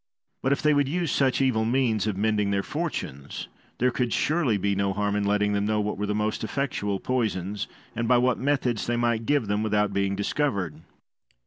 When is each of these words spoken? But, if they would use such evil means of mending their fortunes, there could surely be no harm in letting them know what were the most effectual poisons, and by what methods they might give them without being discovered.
But, 0.41 0.51
if 0.51 0.63
they 0.63 0.73
would 0.73 0.89
use 0.89 1.11
such 1.11 1.41
evil 1.41 1.63
means 1.63 2.07
of 2.07 2.17
mending 2.17 2.49
their 2.49 2.63
fortunes, 2.63 3.47
there 3.77 3.91
could 3.91 4.11
surely 4.11 4.57
be 4.57 4.73
no 4.73 4.93
harm 4.93 5.15
in 5.15 5.25
letting 5.25 5.53
them 5.53 5.67
know 5.67 5.79
what 5.79 5.95
were 5.95 6.07
the 6.07 6.15
most 6.15 6.43
effectual 6.43 6.99
poisons, 6.99 7.67
and 7.95 8.07
by 8.07 8.17
what 8.17 8.39
methods 8.39 8.87
they 8.87 8.97
might 8.97 9.27
give 9.27 9.45
them 9.45 9.61
without 9.61 9.93
being 9.93 10.15
discovered. 10.15 10.81